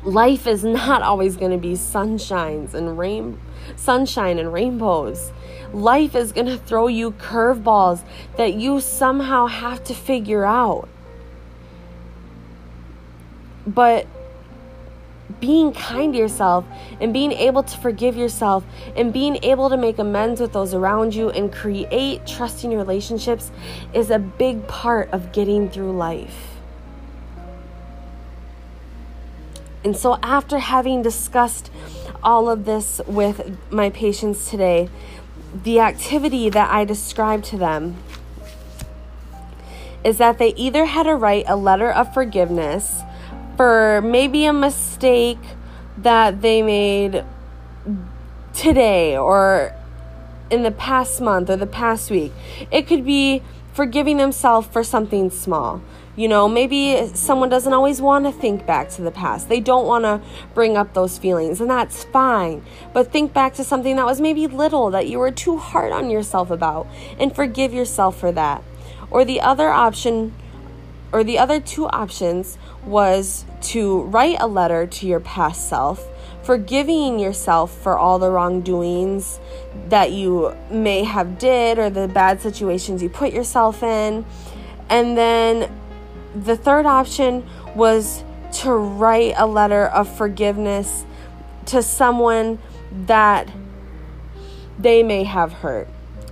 Life 0.04 0.48
is 0.48 0.64
not 0.64 1.02
always 1.02 1.38
going 1.38 1.52
to 1.52 1.58
be 1.58 1.74
sunshines 1.74 2.74
and 2.74 2.98
rain 2.98 3.40
sunshine 3.76 4.40
and 4.40 4.54
rainbows. 4.54 5.32
Life 5.74 6.16
is 6.16 6.32
going 6.32 6.48
to 6.48 6.58
throw 6.58 6.88
you 6.88 7.12
curveballs 7.12 8.04
that 8.38 8.54
you 8.54 8.80
somehow 8.80 9.48
have 9.48 9.84
to 9.86 9.94
figure 9.94 10.46
out. 10.46 10.88
But 13.66 14.08
being 15.40 15.74
kind 15.74 16.14
to 16.14 16.20
yourself 16.20 16.66
and 17.00 17.14
being 17.14 17.32
able 17.32 17.64
to 17.64 17.78
forgive 17.78 18.16
yourself 18.16 18.64
and 18.96 19.12
being 19.12 19.44
able 19.44 19.70
to 19.70 19.78
make 19.78 20.00
amends 20.00 20.40
with 20.40 20.54
those 20.54 20.74
around 20.74 21.14
you 21.14 21.30
and 21.30 21.52
create 21.52 22.26
trusting 22.26 22.76
relationships 22.76 23.52
is 23.94 24.10
a 24.10 24.20
big 24.20 24.68
part 24.68 25.10
of 25.12 25.32
getting 25.32 25.70
through 25.70 25.92
life. 25.92 26.58
And 29.84 29.96
so, 29.96 30.18
after 30.22 30.60
having 30.60 31.02
discussed 31.02 31.72
all 32.24 32.50
of 32.50 32.66
this 32.66 33.00
with 33.06 33.58
my 33.72 33.90
patients 33.90 34.50
today, 34.50 34.90
the 35.64 35.80
activity 35.80 36.50
that 36.50 36.70
I 36.72 36.84
described 36.84 37.46
to 37.46 37.58
them 37.58 37.96
is 40.04 40.18
that 40.18 40.38
they 40.38 40.50
either 40.56 40.86
had 40.86 41.04
to 41.04 41.16
write 41.16 41.46
a 41.48 41.56
letter 41.56 41.92
of 41.92 42.14
forgiveness 42.14 43.02
for 43.58 44.02
maybe 44.02 44.46
a 44.46 44.54
mistake 44.54 45.40
that 45.98 46.42
they 46.42 46.62
made 46.62 47.26
today 48.54 49.18
or 49.18 49.74
in 50.50 50.64
the 50.64 50.72
past 50.72 51.20
month 51.20 51.50
or 51.50 51.58
the 51.58 51.68
past 51.68 52.10
week. 52.10 52.32
It 52.72 52.88
could 52.88 53.04
be 53.04 53.42
forgiving 53.74 54.18
themselves 54.18 54.68
for 54.68 54.84
something 54.84 55.30
small. 55.30 55.82
You 56.16 56.28
know, 56.28 56.48
maybe 56.48 57.12
someone 57.14 57.50
doesn't 57.50 57.74
always 57.74 58.02
want 58.02 58.26
to 58.26 58.32
think 58.32 58.66
back 58.66 58.90
to 58.92 59.04
the 59.04 59.12
past. 59.12 59.50
They 59.50 59.60
don't 59.60 59.86
want 59.86 60.04
to 60.06 60.20
bring 60.56 60.76
up 60.76 60.96
those 60.96 61.20
feelings, 61.20 61.62
and 61.62 61.70
that's 61.70 62.06
fine. 62.06 62.64
But 62.92 63.12
think 63.12 63.34
back 63.34 63.54
to 63.56 63.64
something 63.64 63.96
that 63.98 64.06
was 64.06 64.20
maybe 64.20 64.48
little 64.48 64.90
that 64.92 65.08
you 65.08 65.20
were 65.20 65.30
too 65.30 65.58
hard 65.58 65.92
on 65.92 66.10
yourself 66.10 66.50
about 66.50 66.88
and 67.20 67.36
forgive 67.36 67.72
yourself 67.72 68.20
for 68.20 68.32
that. 68.32 68.64
Or 69.12 69.24
the 69.26 69.42
other 69.42 69.70
option, 69.70 70.34
or 71.12 71.24
the 71.24 71.38
other 71.38 71.60
two 71.60 71.88
options 71.90 72.58
was 72.84 73.46
to 73.62 74.02
write 74.04 74.38
a 74.40 74.48
letter 74.48 74.88
to 74.88 75.08
your 75.08 75.20
past 75.20 75.68
self, 75.68 76.08
forgiving 76.44 77.20
yourself 77.20 77.72
for 77.72 77.98
all 77.98 78.20
the 78.20 78.30
wrongdoings 78.30 79.40
that 79.90 80.12
you 80.12 80.56
may 80.70 81.04
have 81.04 81.38
did 81.40 81.80
or 81.80 81.90
the 81.90 82.08
bad 82.08 82.42
situations 82.42 83.02
you 83.02 83.10
put 83.10 83.34
yourself 83.34 83.84
in. 83.84 84.26
And 84.90 85.18
then 85.18 85.72
the 86.36 86.56
third 86.56 86.86
option 86.86 87.46
was 87.76 88.24
to 88.54 88.72
write 88.72 89.34
a 89.38 89.46
letter 89.46 89.86
of 89.88 90.08
forgiveness 90.16 91.06
to 91.66 91.82
someone 91.82 92.60
that 93.06 93.50
they 94.80 95.04
may 95.04 95.24
have 95.24 95.52
hurt, 95.52 95.88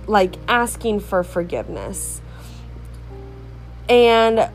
like 0.06 0.36
asking 0.48 1.00
for 1.00 1.22
forgiveness. 1.22 2.20
And 3.88 4.50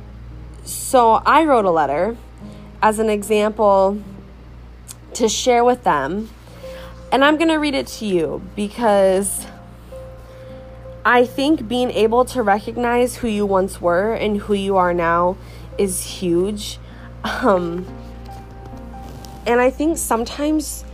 so 0.64 1.22
I 1.26 1.46
wrote 1.46 1.66
a 1.66 1.72
letter 1.72 2.18
as 2.82 3.00
an 3.00 3.10
example 3.10 4.02
to 5.14 5.30
share 5.30 5.64
with 5.64 5.84
them. 5.84 6.30
And 7.12 7.24
I'm 7.24 7.38
going 7.38 7.50
to 7.50 7.58
read 7.58 7.76
it 7.76 7.88
to 7.88 8.06
you 8.06 8.42
because 8.56 9.46
I 11.04 11.26
think 11.26 11.68
being 11.68 11.92
able 11.92 12.26
to 12.26 12.42
recognize 12.42 13.18
who 13.18 13.28
you 13.28 13.46
once 13.46 13.82
were 13.82 14.14
and 14.14 14.38
who 14.38 14.54
you 14.54 14.78
are 14.78 14.94
now 14.94 15.38
is 15.78 16.04
huge. 16.04 16.80
Um, 17.24 17.86
and 19.46 19.60
I 19.60 19.70
think 19.70 19.98
sometimes 19.98 20.86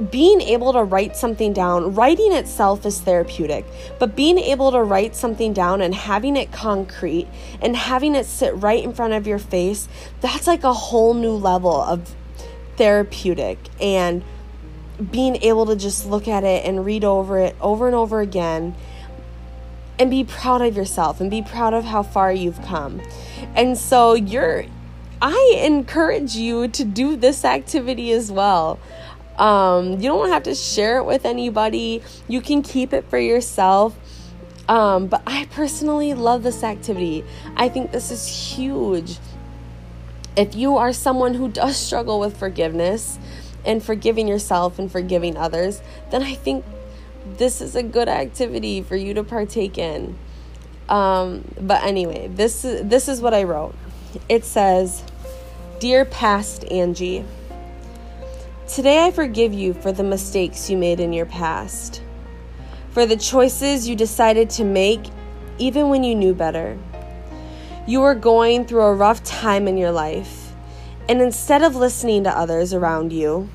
being 0.00 0.40
able 0.40 0.72
to 0.72 0.82
write 0.82 1.16
something 1.16 1.52
down, 1.52 1.94
writing 1.94 2.32
itself 2.32 2.86
is 2.86 3.00
therapeutic, 3.00 3.66
but 3.98 4.16
being 4.16 4.38
able 4.38 4.72
to 4.72 4.82
write 4.82 5.14
something 5.14 5.52
down 5.52 5.80
and 5.80 5.94
having 5.94 6.36
it 6.36 6.52
concrete 6.52 7.28
and 7.60 7.76
having 7.76 8.14
it 8.14 8.24
sit 8.24 8.54
right 8.56 8.82
in 8.82 8.92
front 8.94 9.12
of 9.12 9.26
your 9.26 9.38
face, 9.38 9.88
that's 10.20 10.46
like 10.46 10.64
a 10.64 10.72
whole 10.72 11.12
new 11.12 11.32
level 11.32 11.80
of 11.82 12.14
therapeutic 12.76 13.58
and 13.80 14.24
being 15.10 15.36
able 15.36 15.66
to 15.66 15.76
just 15.76 16.06
look 16.06 16.28
at 16.28 16.44
it 16.44 16.64
and 16.64 16.84
read 16.84 17.04
over 17.04 17.38
it 17.38 17.56
over 17.60 17.86
and 17.86 17.94
over 17.94 18.20
again 18.20 18.74
and 19.98 20.10
be 20.10 20.24
proud 20.24 20.62
of 20.62 20.76
yourself 20.76 21.20
and 21.20 21.30
be 21.30 21.42
proud 21.42 21.74
of 21.74 21.84
how 21.84 22.02
far 22.02 22.32
you've 22.32 22.60
come. 22.62 23.00
And 23.54 23.76
so 23.76 24.14
you're 24.14 24.64
I 25.22 25.60
encourage 25.62 26.34
you 26.34 26.68
to 26.68 26.84
do 26.84 27.16
this 27.16 27.44
activity 27.44 28.10
as 28.12 28.32
well. 28.32 28.78
Um, 29.40 29.92
you 29.92 30.10
don't 30.10 30.28
have 30.28 30.42
to 30.44 30.54
share 30.54 30.98
it 30.98 31.04
with 31.04 31.24
anybody. 31.24 32.02
You 32.28 32.42
can 32.42 32.62
keep 32.62 32.92
it 32.92 33.08
for 33.08 33.18
yourself. 33.18 33.96
Um, 34.68 35.08
but 35.08 35.22
I 35.26 35.46
personally 35.46 36.14
love 36.14 36.44
this 36.44 36.62
activity. 36.62 37.24
I 37.56 37.68
think 37.68 37.90
this 37.90 38.10
is 38.12 38.28
huge. 38.28 39.18
If 40.36 40.54
you 40.54 40.76
are 40.76 40.92
someone 40.92 41.34
who 41.34 41.48
does 41.48 41.76
struggle 41.76 42.20
with 42.20 42.36
forgiveness 42.36 43.18
and 43.64 43.82
forgiving 43.82 44.28
yourself 44.28 44.78
and 44.78 44.92
forgiving 44.92 45.36
others, 45.36 45.82
then 46.10 46.22
I 46.22 46.34
think 46.34 46.64
this 47.36 47.60
is 47.60 47.74
a 47.74 47.82
good 47.82 48.08
activity 48.08 48.82
for 48.82 48.94
you 48.94 49.14
to 49.14 49.24
partake 49.24 49.78
in. 49.78 50.16
Um, 50.88 51.44
but 51.60 51.82
anyway, 51.82 52.28
this 52.28 52.64
is, 52.64 52.88
this 52.88 53.08
is 53.08 53.20
what 53.20 53.32
I 53.32 53.44
wrote. 53.44 53.74
It 54.28 54.44
says, 54.44 55.02
Dear 55.78 56.04
past 56.04 56.64
Angie, 56.70 57.24
Today 58.72 59.04
I 59.04 59.10
forgive 59.10 59.52
you 59.52 59.74
for 59.74 59.90
the 59.90 60.04
mistakes 60.04 60.70
you 60.70 60.76
made 60.76 61.00
in 61.00 61.12
your 61.12 61.26
past, 61.26 62.02
for 62.92 63.04
the 63.04 63.16
choices 63.16 63.88
you 63.88 63.96
decided 63.96 64.48
to 64.50 64.64
make 64.64 65.00
even 65.58 65.88
when 65.88 66.04
you 66.04 66.14
knew 66.14 66.34
better. 66.34 66.78
You 67.88 68.02
were 68.02 68.14
going 68.14 68.64
through 68.66 68.82
a 68.82 68.94
rough 68.94 69.24
time 69.24 69.66
in 69.66 69.76
your 69.76 69.90
life, 69.90 70.52
and 71.08 71.20
instead 71.20 71.64
of 71.64 71.74
listening 71.74 72.22
to 72.22 72.30
others 72.30 72.72
around 72.72 73.12
you 73.12 73.48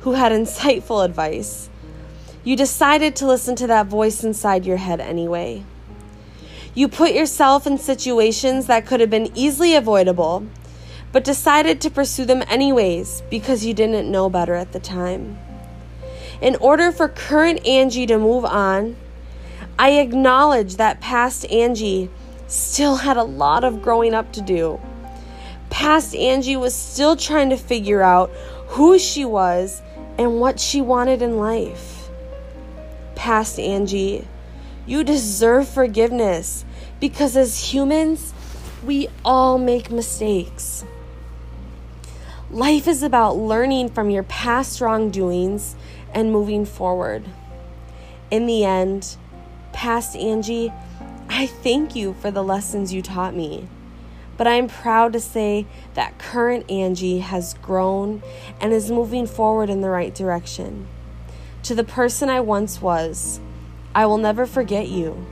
who 0.00 0.12
had 0.12 0.32
insightful 0.40 1.02
advice, 1.02 1.70
you 2.44 2.54
decided 2.54 3.16
to 3.16 3.26
listen 3.26 3.56
to 3.56 3.66
that 3.68 3.86
voice 3.86 4.22
inside 4.22 4.66
your 4.66 4.76
head 4.76 5.00
anyway. 5.00 5.64
You 6.74 6.88
put 6.88 7.12
yourself 7.12 7.66
in 7.66 7.78
situations 7.78 8.66
that 8.66 8.84
could 8.84 9.00
have 9.00 9.08
been 9.08 9.32
easily 9.34 9.74
avoidable 9.74 10.46
but 11.12 11.24
decided 11.24 11.80
to 11.80 11.90
pursue 11.90 12.24
them 12.24 12.42
anyways 12.48 13.22
because 13.30 13.64
you 13.64 13.74
didn't 13.74 14.10
know 14.10 14.28
better 14.28 14.54
at 14.54 14.72
the 14.72 14.80
time. 14.80 15.38
In 16.40 16.56
order 16.56 16.92
for 16.92 17.08
current 17.08 17.66
Angie 17.66 18.06
to 18.06 18.18
move 18.18 18.44
on, 18.44 18.96
I 19.78 19.92
acknowledge 19.92 20.76
that 20.76 21.00
past 21.00 21.44
Angie 21.46 22.10
still 22.46 22.96
had 22.96 23.16
a 23.16 23.22
lot 23.22 23.64
of 23.64 23.82
growing 23.82 24.14
up 24.14 24.32
to 24.32 24.40
do. 24.40 24.80
Past 25.70 26.14
Angie 26.14 26.56
was 26.56 26.74
still 26.74 27.16
trying 27.16 27.50
to 27.50 27.56
figure 27.56 28.02
out 28.02 28.30
who 28.68 28.98
she 28.98 29.24
was 29.24 29.82
and 30.18 30.40
what 30.40 30.58
she 30.58 30.80
wanted 30.80 31.22
in 31.22 31.38
life. 31.38 32.08
Past 33.14 33.58
Angie, 33.58 34.26
you 34.86 35.04
deserve 35.04 35.68
forgiveness 35.68 36.64
because 37.00 37.36
as 37.36 37.72
humans, 37.72 38.32
we 38.84 39.08
all 39.24 39.58
make 39.58 39.90
mistakes. 39.90 40.84
Life 42.50 42.88
is 42.88 43.02
about 43.02 43.36
learning 43.36 43.90
from 43.90 44.08
your 44.08 44.22
past 44.22 44.80
wrongdoings 44.80 45.76
and 46.14 46.32
moving 46.32 46.64
forward. 46.64 47.26
In 48.30 48.46
the 48.46 48.64
end, 48.64 49.18
past 49.74 50.16
Angie, 50.16 50.72
I 51.28 51.44
thank 51.44 51.94
you 51.94 52.14
for 52.14 52.30
the 52.30 52.42
lessons 52.42 52.90
you 52.90 53.02
taught 53.02 53.34
me. 53.34 53.68
But 54.38 54.46
I'm 54.46 54.66
proud 54.66 55.12
to 55.12 55.20
say 55.20 55.66
that 55.92 56.18
current 56.18 56.70
Angie 56.70 57.18
has 57.18 57.52
grown 57.52 58.22
and 58.62 58.72
is 58.72 58.90
moving 58.90 59.26
forward 59.26 59.68
in 59.68 59.82
the 59.82 59.90
right 59.90 60.14
direction. 60.14 60.88
To 61.64 61.74
the 61.74 61.84
person 61.84 62.30
I 62.30 62.40
once 62.40 62.80
was, 62.80 63.40
I 63.94 64.06
will 64.06 64.16
never 64.16 64.46
forget 64.46 64.88
you, 64.88 65.26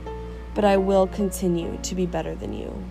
but 0.53 0.63
I 0.63 0.77
will 0.77 1.07
continue 1.07 1.79
to 1.81 1.95
be 1.95 2.05
better 2.05 2.35
than 2.35 2.53
you. 2.53 2.85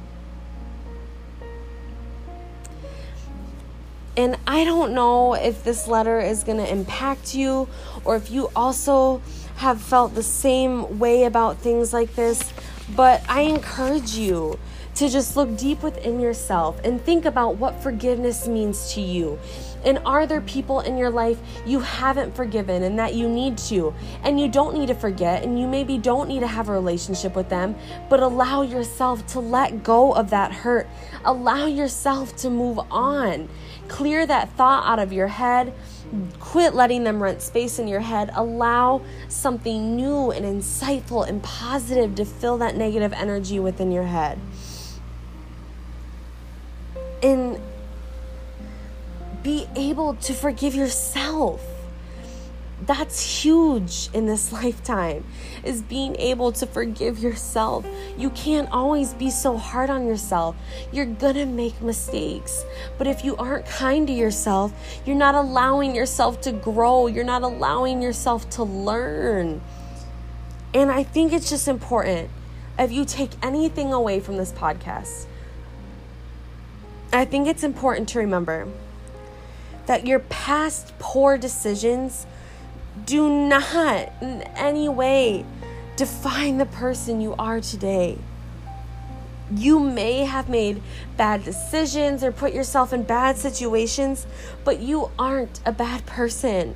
And 4.17 4.37
I 4.47 4.65
don't 4.65 4.95
know 4.95 5.35
if 5.35 5.63
this 5.63 5.87
letter 5.87 6.21
is 6.21 6.43
going 6.43 6.59
to 6.59 6.71
impact 6.71 7.35
you 7.35 7.69
or 8.05 8.17
if 8.17 8.31
you 8.31 8.51
also 8.57 9.21
have 9.57 9.81
felt 9.81 10.15
the 10.15 10.23
same 10.23 10.99
way 10.99 11.25
about 11.25 11.59
things 11.59 11.93
like 11.93 12.15
this, 12.15 12.53
but 12.95 13.23
I 13.29 13.43
encourage 13.43 14.13
you 14.13 14.59
to 14.97 15.11
just 15.11 15.37
look 15.37 15.57
deep 15.57 15.83
within 15.83 16.19
yourself 16.19 16.81
and 16.83 17.01
think 17.01 17.27
about 17.27 17.57
what 17.57 17.83
forgiveness 17.83 18.49
means 18.49 18.95
to 18.95 19.01
you. 19.01 19.39
And 19.85 19.99
are 20.05 20.27
there 20.27 20.41
people 20.41 20.81
in 20.81 20.97
your 20.97 21.11
life 21.11 21.39
you 21.65 21.81
haven't 21.81 22.35
forgiven 22.35 22.83
and 22.83 22.99
that 22.99 23.15
you 23.15 23.29
need 23.29 23.59
to? 23.59 23.95
And 24.25 24.41
you 24.41 24.49
don't 24.49 24.75
need 24.75 24.89
to 24.89 24.95
forget, 24.95 25.45
and 25.45 25.61
you 25.61 25.69
maybe 25.69 25.99
don't 25.99 26.29
need 26.29 26.41
to 26.41 26.47
have 26.47 26.69
a 26.69 26.73
relationship 26.73 27.37
with 27.37 27.49
them, 27.51 27.77
but 28.09 28.21
allow 28.21 28.63
yourself 28.63 29.25
to 29.29 29.41
let 29.41 29.85
go 29.85 30.13
of 30.13 30.31
that 30.31 30.51
hurt. 30.51 30.89
Allow 31.25 31.67
yourself 31.67 32.35
to 32.37 32.51
move 32.51 32.81
on. 32.91 33.49
Clear 33.89 34.27
that 34.27 34.51
thought 34.57 34.87
out 34.87 34.99
of 34.99 35.13
your 35.13 35.29
head. 35.29 35.73
Quit 36.41 36.75
letting 36.75 37.05
them 37.05 37.23
rent 37.23 37.43
space 37.43 37.79
in 37.79 37.87
your 37.87 38.01
head. 38.01 38.31
Allow 38.35 39.03
something 39.29 39.95
new 39.95 40.31
and 40.31 40.45
insightful 40.45 41.29
and 41.29 41.43
positive 41.43 42.15
to 42.15 42.25
fill 42.25 42.59
that 42.59 42.77
negative 42.77 43.13
energy 43.13 43.61
within 43.61 43.93
your 43.93 44.05
head. 44.05 44.41
And 47.27 47.61
be 49.43 49.67
able 49.77 50.15
to 50.15 50.33
forgive 50.33 50.75
yourself 50.75 51.61
that's 52.85 53.43
huge 53.43 54.11
in 54.13 54.27
this 54.27 54.53
lifetime 54.65 55.25
is 55.65 55.83
being 55.83 56.17
able 56.17 56.53
to 56.53 56.67
forgive 56.67 57.19
yourself. 57.19 57.87
You 58.17 58.31
can't 58.31 58.71
always 58.71 59.15
be 59.15 59.31
so 59.31 59.57
hard 59.57 59.91
on 59.91 60.07
yourself. 60.07 60.57
You're 60.93 61.07
to 61.07 61.47
make 61.47 61.81
mistakes. 61.81 62.65
But 62.99 63.07
if 63.07 63.25
you 63.25 63.37
aren't 63.37 63.67
kind 63.67 64.07
to 64.07 64.13
yourself, 64.13 64.73
you're 65.05 65.17
not 65.17 65.35
allowing 65.35 65.95
yourself 65.95 66.41
to 66.43 66.53
grow. 66.53 67.07
You're 67.07 67.25
not 67.25 67.43
allowing 67.43 68.03
yourself 68.03 68.49
to 68.51 68.63
learn. 68.63 69.61
And 70.75 70.91
I 70.91 71.03
think 71.03 71.33
it's 71.33 71.49
just 71.49 71.69
important 71.69 72.31
if 72.79 72.93
you 72.93 73.05
take 73.05 73.31
anything 73.43 73.93
away 73.93 74.21
from 74.21 74.37
this 74.37 74.53
podcast. 74.53 75.27
I 77.13 77.25
think 77.25 77.47
it's 77.49 77.65
important 77.65 78.09
to 78.11 78.19
remember 78.19 78.69
that 79.87 80.07
your 80.07 80.19
past 80.19 80.93
poor 80.99 81.39
decisions 81.39 82.27
do 83.05 83.29
not 83.29 84.13
in 84.21 84.43
any 84.55 84.89
way 84.89 85.45
define 85.97 86.59
the 86.59 86.67
person 86.67 87.21
you 87.21 87.35
are 87.39 87.61
today. 87.61 88.19
You 89.55 89.79
may 89.79 90.25
have 90.25 90.49
made 90.49 90.83
bad 91.17 91.45
decisions 91.45 92.25
or 92.25 92.33
put 92.33 92.53
yourself 92.53 92.93
in 92.93 93.05
bad 93.05 93.37
situations, 93.39 94.27
but 94.65 94.81
you 94.81 95.11
aren't 95.19 95.61
a 95.65 95.73
bad 95.73 96.05
person. 96.05 96.75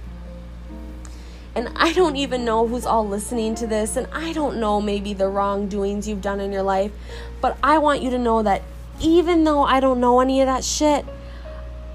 And 1.54 1.70
I 1.74 1.92
don't 1.92 2.14
even 2.14 2.44
know 2.44 2.68
who's 2.68 2.86
all 2.86 3.06
listening 3.06 3.56
to 3.56 3.66
this, 3.66 3.96
and 3.96 4.06
I 4.12 4.32
don't 4.32 4.58
know 4.58 4.80
maybe 4.80 5.12
the 5.12 5.26
wrongdoings 5.28 6.08
you've 6.08 6.22
done 6.22 6.38
in 6.38 6.52
your 6.52 6.62
life, 6.62 6.92
but 7.40 7.58
I 7.60 7.78
want 7.78 8.02
you 8.02 8.10
to 8.10 8.18
know 8.18 8.42
that 8.42 8.62
even 9.00 9.44
though 9.44 9.62
I 9.62 9.80
don't 9.80 10.00
know 10.00 10.20
any 10.20 10.40
of 10.40 10.46
that 10.46 10.64
shit, 10.64 11.04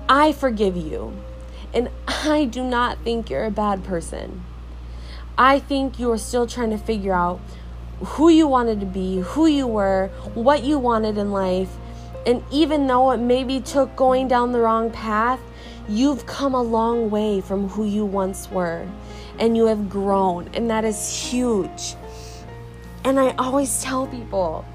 I 0.09 0.31
forgive 0.31 0.75
you. 0.75 1.13
And 1.73 1.89
I 2.07 2.45
do 2.45 2.63
not 2.63 2.99
think 3.03 3.29
you're 3.29 3.45
a 3.45 3.51
bad 3.51 3.83
person. 3.83 4.43
I 5.37 5.59
think 5.59 5.99
you 5.99 6.11
are 6.11 6.17
still 6.17 6.47
trying 6.47 6.69
to 6.69 6.77
figure 6.77 7.13
out 7.13 7.41
who 7.99 8.29
you 8.29 8.47
wanted 8.47 8.79
to 8.79 8.85
be, 8.85 9.19
who 9.19 9.45
you 9.47 9.67
were, 9.67 10.09
what 10.33 10.63
you 10.63 10.79
wanted 10.79 11.17
in 11.17 11.31
life, 11.31 11.75
And 12.25 12.43
even 12.51 12.87
though 12.87 13.11
it 13.11 13.19
maybe 13.19 13.59
took 13.59 13.95
going 13.95 14.27
down 14.27 14.51
the 14.51 14.59
wrong 14.59 14.89
path, 14.89 15.39
you've 15.87 16.25
come 16.25 16.55
a 16.55 16.61
long 16.61 17.11
way 17.11 17.39
from 17.41 17.69
who 17.69 17.85
you 17.85 18.05
once 18.05 18.49
were. 18.49 18.87
And 19.37 19.55
you 19.55 19.65
have 19.65 19.89
grown. 19.89 20.49
And 20.53 20.69
that 20.69 20.85
is 20.85 21.29
huge. 21.29 21.95
And 23.03 23.19
I 23.19 23.35
always 23.37 23.83
tell 23.83 24.07
people 24.07 24.65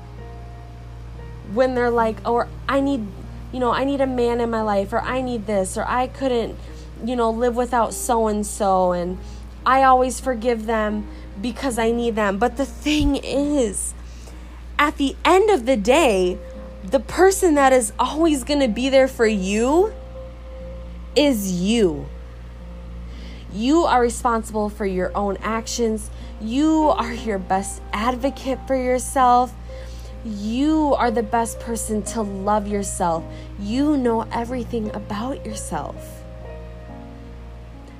when 1.52 1.74
they're 1.74 1.90
like, 1.90 2.16
or 2.28 2.48
I 2.68 2.80
need, 2.80 3.06
you 3.52 3.60
know, 3.60 3.72
I 3.72 3.84
need 3.84 4.00
a 4.00 4.06
man 4.06 4.40
in 4.40 4.50
my 4.50 4.62
life, 4.62 4.92
or 4.92 5.00
I 5.00 5.20
need 5.20 5.46
this, 5.46 5.76
or 5.76 5.84
I 5.86 6.06
couldn't, 6.06 6.56
you 7.04 7.16
know, 7.16 7.30
live 7.30 7.56
without 7.56 7.94
so 7.94 8.28
and 8.28 8.46
so. 8.46 8.92
And 8.92 9.18
I 9.64 9.82
always 9.82 10.20
forgive 10.20 10.66
them 10.66 11.06
because 11.40 11.78
I 11.78 11.90
need 11.90 12.16
them. 12.16 12.38
But 12.38 12.56
the 12.56 12.66
thing 12.66 13.16
is, 13.16 13.94
at 14.78 14.96
the 14.96 15.16
end 15.24 15.50
of 15.50 15.66
the 15.66 15.76
day, 15.76 16.38
the 16.84 17.00
person 17.00 17.54
that 17.54 17.72
is 17.72 17.92
always 17.98 18.44
going 18.44 18.60
to 18.60 18.68
be 18.68 18.88
there 18.88 19.08
for 19.08 19.26
you 19.26 19.92
is 21.14 21.60
you. 21.60 22.06
You 23.52 23.82
are 23.84 24.00
responsible 24.00 24.70
for 24.70 24.86
your 24.86 25.14
own 25.16 25.36
actions. 25.38 26.08
You 26.40 26.88
are 26.96 27.12
your 27.12 27.38
best 27.38 27.82
advocate 27.92 28.60
for 28.66 28.76
yourself. 28.76 29.52
You 30.24 30.94
are 30.98 31.10
the 31.10 31.22
best 31.22 31.60
person 31.60 32.02
to 32.02 32.20
love 32.20 32.68
yourself. 32.68 33.24
You 33.58 33.96
know 33.96 34.22
everything 34.32 34.94
about 34.94 35.46
yourself. 35.46 36.22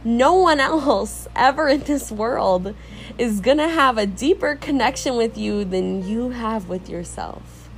No 0.04 0.34
one 0.34 0.60
else 0.60 1.28
ever 1.36 1.68
in 1.68 1.80
this 1.80 2.12
world 2.12 2.74
is 3.16 3.40
going 3.40 3.56
to 3.56 3.68
have 3.68 3.96
a 3.96 4.06
deeper 4.06 4.54
connection 4.54 5.16
with 5.16 5.38
you 5.38 5.64
than 5.64 6.06
you 6.06 6.30
have 6.30 6.68
with 6.68 6.90
yourself. 6.90 7.70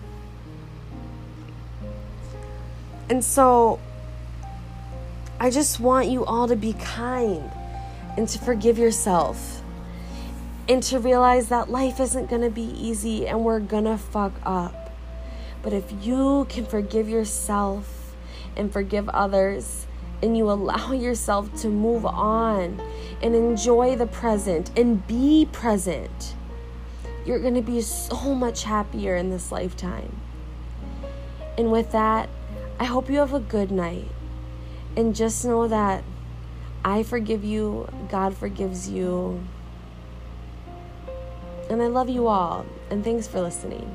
And 3.09 3.24
so 3.24 3.78
I 5.38 5.50
just 5.50 5.78
want 5.78 6.09
you 6.09 6.24
all 6.24 6.48
to 6.48 6.57
be 6.57 6.72
kind 6.72 7.48
and 8.16 8.28
to 8.28 8.38
forgive 8.38 8.78
yourself 8.78 9.62
and 10.68 10.83
to 10.85 10.98
realize 10.98 11.48
that 11.48 11.70
life 11.70 12.01
isn't 12.01 12.31
going 12.31 12.42
to 12.42 12.51
be 12.51 12.62
easy 12.62 13.27
and 13.27 13.44
we're 13.44 13.61
going 13.61 13.85
to 13.85 13.98
fuck 13.98 14.33
up. 14.44 14.92
But 15.62 15.72
if 15.72 15.92
you 16.05 16.46
can 16.48 16.66
forgive 16.66 17.09
yourself 17.09 18.14
and 18.57 18.72
forgive 18.72 19.09
others, 19.09 19.87
and 20.22 20.37
you 20.37 20.51
allow 20.51 20.92
yourself 20.92 21.53
to 21.61 21.68
move 21.68 22.07
on 22.07 22.81
and 23.20 23.35
enjoy 23.35 23.96
the 23.96 24.07
present 24.07 24.70
and 24.79 25.07
be 25.07 25.48
present, 25.53 26.35
you're 27.27 27.40
going 27.40 27.55
to 27.55 27.62
be 27.62 27.81
so 27.81 28.35
much 28.35 28.64
happier 28.64 29.16
in 29.16 29.31
this 29.31 29.53
lifetime. 29.53 30.16
And 31.59 31.70
with 31.70 31.92
that, 31.92 32.29
I 32.81 32.85
hope 32.85 33.11
you 33.11 33.18
have 33.18 33.35
a 33.35 33.40
good 33.40 33.70
night. 33.70 34.09
And 34.96 35.14
just 35.14 35.44
know 35.44 35.68
that 35.68 36.03
I 36.85 37.03
forgive 37.03 37.44
you, 37.44 37.88
God 38.11 38.37
forgives 38.37 38.90
you. 38.90 39.42
And 41.73 41.81
I 41.81 41.87
love 41.87 42.11
you 42.11 42.29
all, 42.29 42.67
and 42.91 43.03
thanks 43.03 43.27
for 43.27 43.41
listening. 43.41 43.89